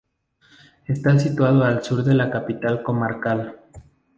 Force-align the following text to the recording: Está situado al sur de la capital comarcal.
Está 0.87 1.19
situado 1.19 1.63
al 1.63 1.83
sur 1.83 2.03
de 2.03 2.15
la 2.15 2.31
capital 2.31 2.81
comarcal. 2.81 3.59